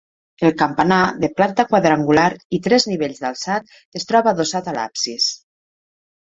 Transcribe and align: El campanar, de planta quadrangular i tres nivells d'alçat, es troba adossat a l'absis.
El 0.47 0.53
campanar, 0.59 1.01
de 1.23 1.27
planta 1.41 1.65
quadrangular 1.73 2.25
i 2.59 2.61
tres 2.69 2.87
nivells 2.93 3.21
d'alçat, 3.27 3.71
es 4.01 4.09
troba 4.13 4.33
adossat 4.33 4.73
a 4.73 4.75
l'absis. 4.79 5.31